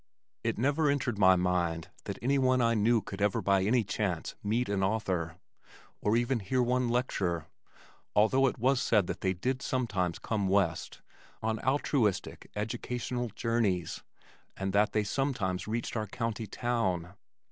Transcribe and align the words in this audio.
It 0.43 0.57
never 0.57 0.89
entered 0.89 1.19
my 1.19 1.35
mind 1.35 1.89
that 2.05 2.17
anyone 2.23 2.59
I 2.59 2.73
knew 2.73 3.01
could 3.03 3.21
ever 3.21 3.39
by 3.39 3.61
any 3.61 3.83
chance 3.83 4.33
meet 4.41 4.67
an 4.67 4.81
author, 4.81 5.35
or 6.01 6.17
even 6.17 6.39
hear 6.39 6.63
one 6.63 6.89
lecture 6.89 7.45
although 8.15 8.47
it 8.47 8.57
was 8.57 8.81
said 8.81 9.05
that 9.05 9.21
they 9.21 9.33
did 9.35 9.61
sometimes 9.61 10.17
come 10.17 10.47
west 10.47 11.03
on 11.43 11.59
altruistic 11.59 12.49
educational 12.55 13.27
journeys 13.35 14.01
and 14.57 14.73
that 14.73 14.91
they 14.91 15.03
sometimes 15.03 15.67
reached 15.67 15.95
our 15.95 16.07
county 16.07 16.47
town. 16.47 17.13